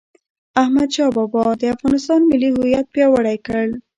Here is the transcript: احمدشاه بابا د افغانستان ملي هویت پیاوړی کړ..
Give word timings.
احمدشاه 0.61 1.09
بابا 1.15 1.43
د 1.61 1.63
افغانستان 1.75 2.21
ملي 2.31 2.49
هویت 2.55 2.85
پیاوړی 2.93 3.37
کړ.. 3.45 3.65